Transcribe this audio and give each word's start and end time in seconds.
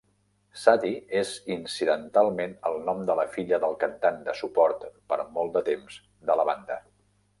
Sadie 0.59 1.17
és 1.19 1.33
incidentalment 1.55 2.55
el 2.69 2.79
nom 2.87 3.03
de 3.09 3.17
la 3.19 3.27
filla 3.35 3.61
del 3.67 3.77
cantant 3.85 4.19
de 4.31 4.35
suport 4.41 4.89
per 5.13 5.21
molt 5.37 5.55
de 5.59 5.65
temps 5.73 6.01
de 6.33 6.41
la 6.43 6.49
banda. 6.53 6.81